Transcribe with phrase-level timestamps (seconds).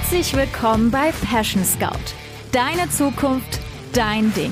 [0.00, 2.14] Herzlich willkommen bei Passion Scout.
[2.52, 3.60] Deine Zukunft,
[3.92, 4.50] dein Ding.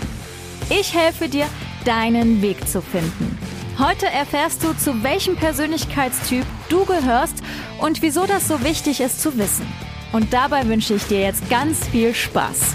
[0.68, 1.46] Ich helfe dir,
[1.86, 3.38] deinen Weg zu finden.
[3.79, 7.42] Heute erfährst du, zu welchem Persönlichkeitstyp du gehörst
[7.80, 9.66] und wieso das so wichtig ist zu wissen.
[10.12, 12.74] Und dabei wünsche ich dir jetzt ganz viel Spaß.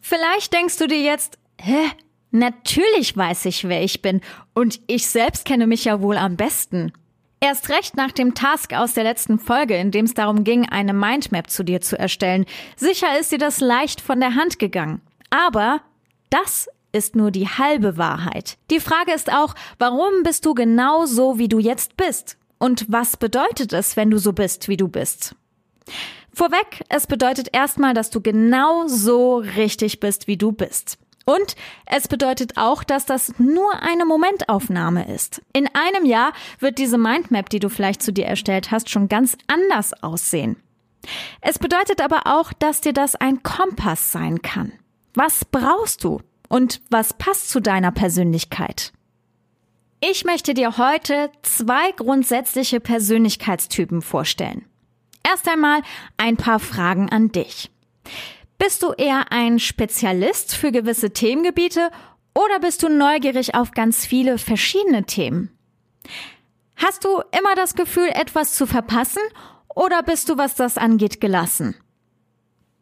[0.00, 1.92] Vielleicht denkst du dir jetzt, hä?
[2.32, 4.20] Natürlich weiß ich, wer ich bin
[4.54, 6.92] und ich selbst kenne mich ja wohl am besten.
[7.40, 10.92] Erst recht nach dem Task aus der letzten Folge, in dem es darum ging, eine
[10.92, 12.46] Mindmap zu dir zu erstellen.
[12.76, 15.00] Sicher ist dir das leicht von der Hand gegangen.
[15.30, 15.80] Aber
[16.30, 18.58] das ist nur die halbe Wahrheit.
[18.70, 22.36] Die Frage ist auch, warum bist du genau so, wie du jetzt bist?
[22.58, 25.36] Und was bedeutet es, wenn du so bist, wie du bist?
[26.32, 30.98] Vorweg, es bedeutet erstmal, dass du genau so richtig bist, wie du bist.
[31.28, 35.42] Und es bedeutet auch, dass das nur eine Momentaufnahme ist.
[35.52, 39.36] In einem Jahr wird diese Mindmap, die du vielleicht zu dir erstellt hast, schon ganz
[39.46, 40.56] anders aussehen.
[41.42, 44.72] Es bedeutet aber auch, dass dir das ein Kompass sein kann.
[45.12, 48.94] Was brauchst du und was passt zu deiner Persönlichkeit?
[50.00, 54.64] Ich möchte dir heute zwei grundsätzliche Persönlichkeitstypen vorstellen.
[55.30, 55.82] Erst einmal
[56.16, 57.70] ein paar Fragen an dich.
[58.58, 61.90] Bist du eher ein Spezialist für gewisse Themengebiete
[62.34, 65.56] oder bist du neugierig auf ganz viele verschiedene Themen?
[66.74, 69.22] Hast du immer das Gefühl, etwas zu verpassen
[69.74, 71.76] oder bist du, was das angeht, gelassen?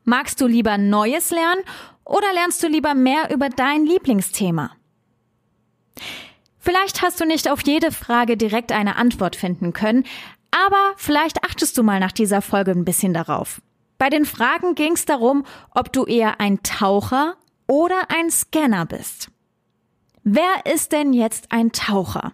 [0.05, 1.63] Magst du lieber Neues lernen
[2.07, 4.71] oder lernst du lieber mehr über dein Lieblingsthema?
[6.59, 10.05] Vielleicht hast du nicht auf jede Frage direkt eine Antwort finden können,
[10.51, 13.61] aber vielleicht achtest du mal nach dieser Folge ein bisschen darauf.
[13.99, 19.29] Bei den Fragen ging es darum, ob du eher ein Taucher oder ein Scanner bist.
[20.23, 22.33] Wer ist denn jetzt ein Taucher?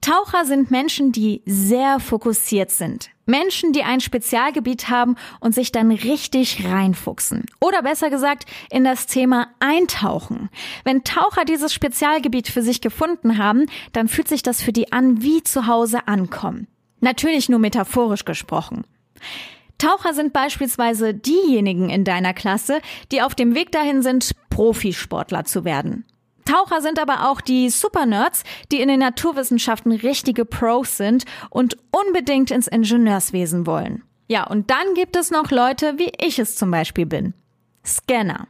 [0.00, 3.10] Taucher sind Menschen, die sehr fokussiert sind.
[3.26, 7.44] Menschen, die ein Spezialgebiet haben und sich dann richtig reinfuchsen.
[7.60, 10.48] Oder besser gesagt, in das Thema eintauchen.
[10.84, 15.20] Wenn Taucher dieses Spezialgebiet für sich gefunden haben, dann fühlt sich das für die an
[15.20, 16.68] wie zu Hause ankommen.
[17.00, 18.84] Natürlich nur metaphorisch gesprochen.
[19.78, 22.80] Taucher sind beispielsweise diejenigen in deiner Klasse,
[23.12, 26.04] die auf dem Weg dahin sind, Profisportler zu werden.
[26.44, 32.50] Taucher sind aber auch die Supernerds, die in den Naturwissenschaften richtige Pros sind und unbedingt
[32.50, 34.02] ins Ingenieurswesen wollen.
[34.28, 37.34] Ja, und dann gibt es noch Leute, wie ich es zum Beispiel bin.
[37.84, 38.48] Scanner.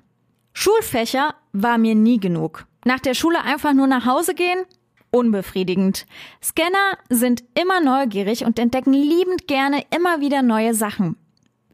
[0.53, 2.67] Schulfächer war mir nie genug.
[2.84, 4.65] Nach der Schule einfach nur nach Hause gehen?
[5.10, 6.06] Unbefriedigend.
[6.42, 11.16] Scanner sind immer neugierig und entdecken liebend gerne immer wieder neue Sachen.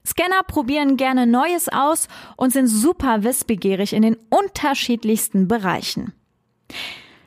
[0.07, 6.13] Scanner probieren gerne Neues aus und sind super wissbegierig in den unterschiedlichsten Bereichen.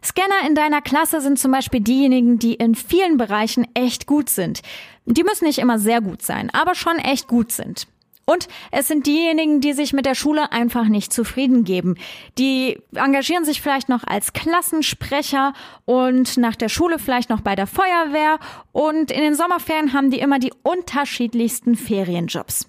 [0.03, 4.62] Scanner in deiner Klasse sind zum Beispiel diejenigen, die in vielen Bereichen echt gut sind.
[5.06, 7.88] Die müssen nicht immer sehr gut sein, aber schon echt gut sind.
[8.30, 11.96] Und es sind diejenigen, die sich mit der Schule einfach nicht zufrieden geben.
[12.38, 15.54] Die engagieren sich vielleicht noch als Klassensprecher
[15.86, 18.38] und nach der Schule vielleicht noch bei der Feuerwehr
[18.74, 22.68] und in den Sommerferien haben die immer die unterschiedlichsten Ferienjobs.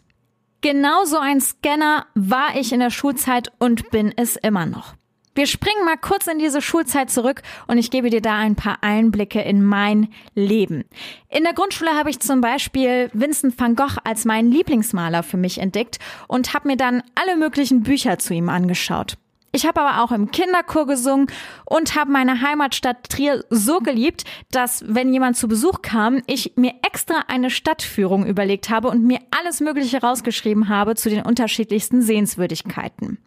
[0.61, 4.95] Genauso ein Scanner war ich in der Schulzeit und bin es immer noch.
[5.38, 8.78] Wir springen mal kurz in diese Schulzeit zurück und ich gebe dir da ein paar
[8.81, 10.84] Einblicke in mein Leben.
[11.28, 15.59] In der Grundschule habe ich zum Beispiel Vincent van Gogh als meinen Lieblingsmaler für mich
[15.59, 19.16] entdeckt und habe mir dann alle möglichen Bücher zu ihm angeschaut.
[19.51, 21.29] Ich habe aber auch im Kinderchor gesungen
[21.65, 26.75] und habe meine Heimatstadt Trier so geliebt, dass wenn jemand zu Besuch kam, ich mir
[26.87, 33.19] extra eine Stadtführung überlegt habe und mir alles Mögliche rausgeschrieben habe zu den unterschiedlichsten Sehenswürdigkeiten.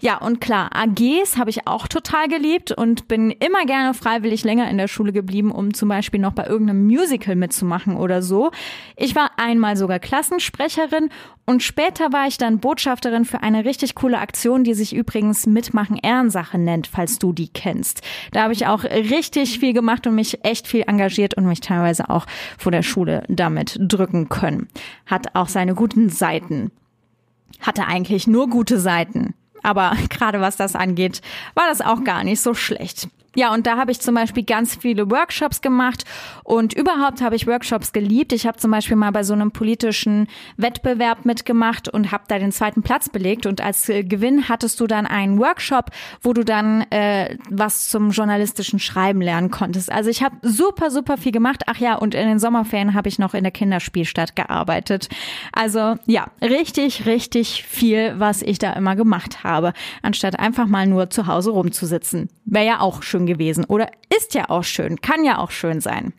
[0.00, 4.70] Ja, und klar, AGs habe ich auch total geliebt und bin immer gerne freiwillig länger
[4.70, 8.52] in der Schule geblieben, um zum Beispiel noch bei irgendeinem Musical mitzumachen oder so.
[8.96, 11.10] Ich war einmal sogar Klassensprecherin
[11.46, 15.98] und später war ich dann Botschafterin für eine richtig coole Aktion, die sich übrigens Mitmachen
[16.02, 18.02] Ehrensache nennt, falls du die kennst.
[18.32, 22.10] Da habe ich auch richtig viel gemacht und mich echt viel engagiert und mich teilweise
[22.10, 22.26] auch
[22.58, 24.68] vor der Schule damit drücken können.
[25.06, 26.70] Hat auch seine guten Seiten.
[27.60, 29.34] Hatte eigentlich nur gute Seiten.
[29.62, 31.22] Aber gerade was das angeht,
[31.54, 33.08] war das auch gar nicht so schlecht.
[33.34, 36.04] Ja, und da habe ich zum Beispiel ganz viele Workshops gemacht
[36.44, 38.32] und überhaupt habe ich Workshops geliebt.
[38.32, 42.52] Ich habe zum Beispiel mal bei so einem politischen Wettbewerb mitgemacht und habe da den
[42.52, 43.46] zweiten Platz belegt.
[43.46, 45.90] Und als äh, Gewinn hattest du dann einen Workshop,
[46.22, 49.90] wo du dann äh, was zum journalistischen Schreiben lernen konntest.
[49.90, 51.62] Also ich habe super, super viel gemacht.
[51.66, 55.08] Ach ja, und in den Sommerferien habe ich noch in der Kinderspielstadt gearbeitet.
[55.52, 59.72] Also ja, richtig, richtig viel, was ich da immer gemacht habe,
[60.02, 62.28] anstatt einfach mal nur zu Hause rumzusitzen.
[62.44, 66.12] Wäre ja auch schön gewesen oder ist ja auch schön, kann ja auch schön sein.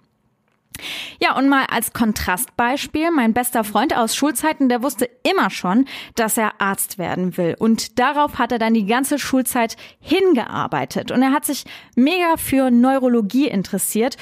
[1.22, 5.86] Ja, und mal als Kontrastbeispiel, mein bester Freund aus Schulzeiten, der wusste immer schon,
[6.16, 7.56] dass er Arzt werden will.
[7.58, 11.12] Und darauf hat er dann die ganze Schulzeit hingearbeitet.
[11.12, 11.64] Und er hat sich
[11.96, 14.18] mega für Neurologie interessiert.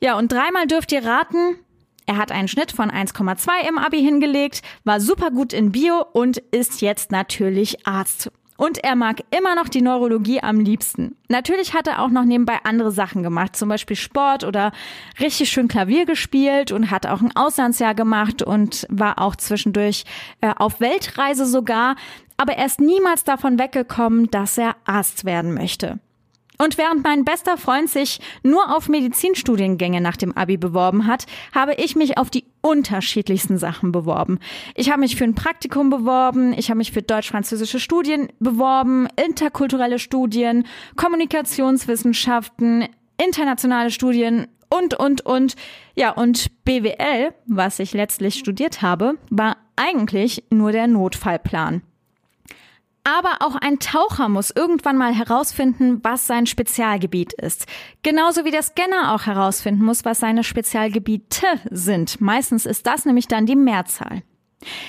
[0.00, 1.56] Ja, und dreimal dürft ihr raten,
[2.06, 6.38] er hat einen Schnitt von 1,2 im Abi hingelegt, war super gut in Bio und
[6.38, 8.30] ist jetzt natürlich Arzt.
[8.58, 11.16] Und er mag immer noch die Neurologie am liebsten.
[11.28, 14.72] Natürlich hat er auch noch nebenbei andere Sachen gemacht, zum Beispiel Sport oder
[15.20, 20.04] richtig schön Klavier gespielt und hat auch ein Auslandsjahr gemacht und war auch zwischendurch
[20.40, 21.94] äh, auf Weltreise sogar.
[22.36, 26.00] Aber er ist niemals davon weggekommen, dass er Arzt werden möchte.
[26.60, 31.74] Und während mein bester Freund sich nur auf Medizinstudiengänge nach dem Abi beworben hat, habe
[31.74, 34.40] ich mich auf die unterschiedlichsten Sachen beworben.
[34.74, 40.00] Ich habe mich für ein Praktikum beworben, ich habe mich für deutsch-französische Studien beworben, interkulturelle
[40.00, 40.66] Studien,
[40.96, 42.88] Kommunikationswissenschaften,
[43.24, 45.54] internationale Studien und, und, und.
[45.94, 51.82] Ja, und BWL, was ich letztlich studiert habe, war eigentlich nur der Notfallplan.
[53.08, 57.64] Aber auch ein Taucher muss irgendwann mal herausfinden, was sein Spezialgebiet ist.
[58.02, 62.20] Genauso wie der Scanner auch herausfinden muss, was seine Spezialgebiete sind.
[62.20, 64.22] Meistens ist das nämlich dann die Mehrzahl.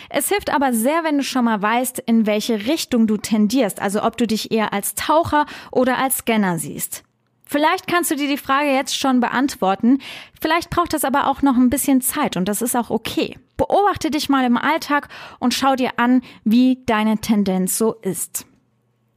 [0.10, 4.04] Es hilft aber sehr, wenn du schon mal weißt, in welche Richtung du tendierst, also
[4.04, 7.04] ob du dich eher als Taucher oder als Scanner siehst.
[7.46, 10.00] Vielleicht kannst du dir die Frage jetzt schon beantworten.
[10.42, 13.38] Vielleicht braucht das aber auch noch ein bisschen Zeit und das ist auch okay.
[13.60, 18.46] Beobachte dich mal im Alltag und schau dir an, wie deine Tendenz so ist.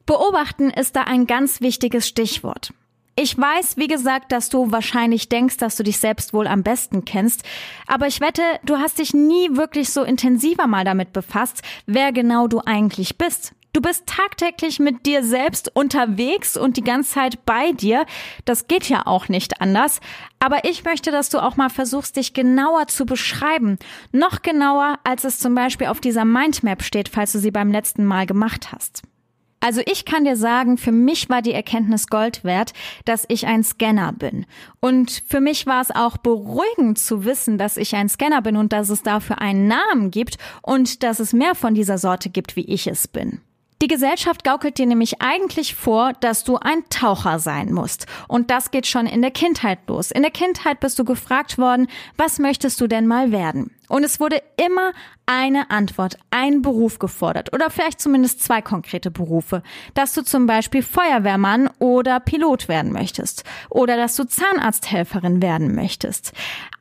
[0.05, 2.73] Beobachten ist da ein ganz wichtiges Stichwort.
[3.15, 7.05] Ich weiß, wie gesagt, dass du wahrscheinlich denkst, dass du dich selbst wohl am besten
[7.05, 7.43] kennst,
[7.87, 12.47] aber ich wette, du hast dich nie wirklich so intensiver mal damit befasst, wer genau
[12.47, 13.53] du eigentlich bist.
[13.73, 18.05] Du bist tagtäglich mit dir selbst unterwegs und die ganze Zeit bei dir.
[18.45, 19.99] Das geht ja auch nicht anders.
[20.39, 23.79] Aber ich möchte, dass du auch mal versuchst, dich genauer zu beschreiben.
[24.11, 28.05] Noch genauer, als es zum Beispiel auf dieser Mindmap steht, falls du sie beim letzten
[28.05, 29.01] Mal gemacht hast.
[29.59, 32.73] Also ich kann dir sagen, für mich war die Erkenntnis Gold wert,
[33.05, 34.45] dass ich ein Scanner bin.
[34.81, 38.71] Und für mich war es auch beruhigend zu wissen, dass ich ein Scanner bin und
[38.71, 42.65] dass es dafür einen Namen gibt und dass es mehr von dieser Sorte gibt, wie
[42.65, 43.39] ich es bin.
[43.83, 48.05] Die Gesellschaft gaukelt dir nämlich eigentlich vor, dass du ein Taucher sein musst.
[48.29, 50.09] Und das geht schon in der Kindheit los.
[50.09, 53.75] In der Kindheit bist du gefragt worden, was möchtest du denn mal werden?
[53.89, 54.93] Und es wurde immer
[55.25, 59.63] eine Antwort, ein Beruf gefordert oder vielleicht zumindest zwei konkrete Berufe.
[59.95, 66.31] Dass du zum Beispiel Feuerwehrmann oder Pilot werden möchtest oder dass du Zahnarzthelferin werden möchtest.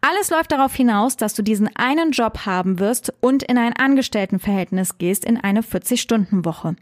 [0.02, 4.98] Alles läuft darauf hinaus, dass du diesen einen Job haben wirst und in ein Angestelltenverhältnis
[4.98, 6.76] gehst in eine 40-Stunden-Woche.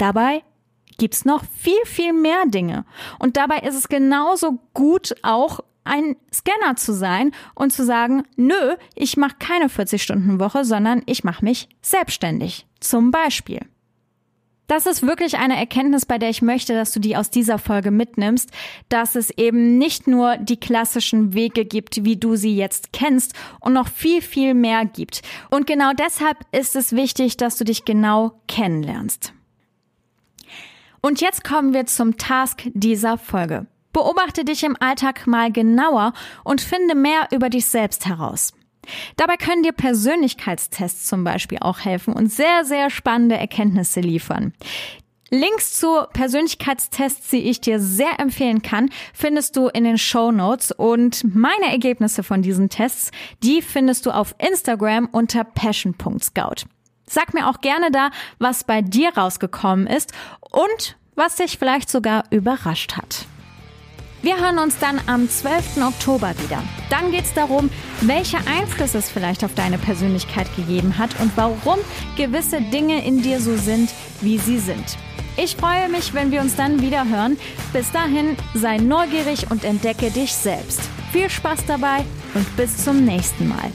[0.00, 0.42] Dabei
[0.96, 2.86] gibt's noch viel, viel mehr Dinge.
[3.18, 8.76] Und dabei ist es genauso gut, auch ein Scanner zu sein und zu sagen, nö,
[8.94, 12.66] ich mache keine 40-Stunden-Woche, sondern ich mache mich selbstständig.
[12.80, 13.60] Zum Beispiel.
[14.68, 17.90] Das ist wirklich eine Erkenntnis, bei der ich möchte, dass du die aus dieser Folge
[17.90, 18.50] mitnimmst,
[18.88, 23.74] dass es eben nicht nur die klassischen Wege gibt, wie du sie jetzt kennst und
[23.74, 25.22] noch viel, viel mehr gibt.
[25.50, 29.34] Und genau deshalb ist es wichtig, dass du dich genau kennenlernst.
[31.00, 33.66] Und jetzt kommen wir zum Task dieser Folge.
[33.92, 36.12] Beobachte dich im Alltag mal genauer
[36.44, 38.52] und finde mehr über dich selbst heraus.
[39.16, 44.52] Dabei können dir Persönlichkeitstests zum Beispiel auch helfen und sehr, sehr spannende Erkenntnisse liefern.
[45.32, 50.72] Links zu Persönlichkeitstests, die ich dir sehr empfehlen kann, findest du in den Show Notes
[50.72, 56.66] und meine Ergebnisse von diesen Tests, die findest du auf Instagram unter passion.scout.
[57.12, 60.12] Sag mir auch gerne da, was bei dir rausgekommen ist
[60.52, 63.26] und was dich vielleicht sogar überrascht hat.
[64.22, 65.78] Wir hören uns dann am 12.
[65.78, 66.62] Oktober wieder.
[66.88, 67.68] Dann geht es darum,
[68.02, 71.78] welche Einflüsse es vielleicht auf deine Persönlichkeit gegeben hat und warum
[72.16, 73.90] gewisse Dinge in dir so sind,
[74.20, 74.96] wie sie sind.
[75.36, 77.38] Ich freue mich, wenn wir uns dann wieder hören.
[77.72, 80.82] Bis dahin, sei neugierig und entdecke dich selbst.
[81.10, 83.72] Viel Spaß dabei und bis zum nächsten Mal.